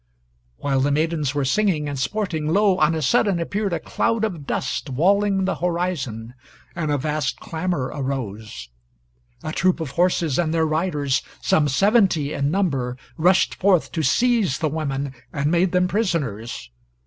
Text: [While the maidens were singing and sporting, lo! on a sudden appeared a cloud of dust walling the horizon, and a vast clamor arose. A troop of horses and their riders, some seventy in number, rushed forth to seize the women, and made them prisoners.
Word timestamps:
[While 0.57 0.79
the 0.81 0.89
maidens 0.89 1.35
were 1.35 1.45
singing 1.45 1.87
and 1.87 1.99
sporting, 1.99 2.47
lo! 2.47 2.79
on 2.79 2.95
a 2.95 3.03
sudden 3.03 3.39
appeared 3.39 3.71
a 3.71 3.79
cloud 3.79 4.25
of 4.25 4.47
dust 4.47 4.89
walling 4.89 5.45
the 5.45 5.57
horizon, 5.57 6.33
and 6.75 6.89
a 6.91 6.97
vast 6.97 7.39
clamor 7.39 7.91
arose. 7.93 8.69
A 9.43 9.51
troop 9.51 9.79
of 9.79 9.91
horses 9.91 10.39
and 10.39 10.51
their 10.55 10.65
riders, 10.65 11.21
some 11.39 11.67
seventy 11.67 12.33
in 12.33 12.49
number, 12.49 12.97
rushed 13.15 13.53
forth 13.53 13.91
to 13.91 14.01
seize 14.01 14.57
the 14.57 14.69
women, 14.69 15.13
and 15.31 15.51
made 15.51 15.71
them 15.71 15.87
prisoners. 15.87 16.71